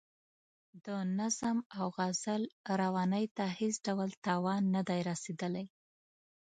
د 0.85 0.87
نظم 1.19 1.57
او 1.77 1.85
غزل 1.97 2.43
روانۍ 2.81 3.25
ته 3.37 3.45
هېڅ 3.59 3.75
ډول 3.87 4.09
تاوان 4.25 4.61
نه 4.75 4.81
دی 4.89 4.99
رسیدلی. 5.09 5.65